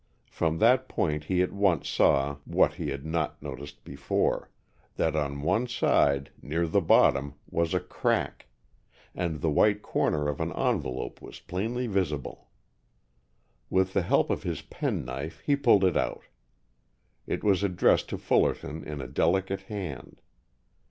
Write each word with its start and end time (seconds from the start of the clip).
From 0.31 0.57
that 0.57 0.89
point 0.89 1.25
he 1.25 1.43
at 1.43 1.51
once 1.53 1.87
saw 1.87 2.37
what 2.45 2.73
he 2.73 2.89
had 2.89 3.05
not 3.05 3.39
noticed 3.39 3.83
before, 3.83 4.49
that 4.95 5.15
on 5.15 5.43
one 5.43 5.67
side, 5.67 6.31
near 6.41 6.65
the 6.65 6.81
bottom, 6.81 7.35
was 7.47 7.75
a 7.75 7.79
crack, 7.79 8.47
and 9.13 9.41
the 9.41 9.49
white 9.51 9.83
corner 9.83 10.27
of 10.27 10.41
an 10.41 10.51
envelope 10.53 11.21
was 11.21 11.39
plainly 11.39 11.85
visible. 11.85 12.49
With 13.69 13.93
the 13.93 14.01
help 14.01 14.31
of 14.31 14.41
his 14.41 14.63
penknife 14.63 15.41
he 15.41 15.55
pulled 15.55 15.83
it 15.83 15.95
out. 15.95 16.23
It 17.27 17.43
was 17.43 17.61
addressed 17.63 18.09
to 18.09 18.17
Fullerton 18.17 18.83
in 18.83 19.01
a 19.01 19.07
delicate 19.07 19.61
hand. 19.69 20.19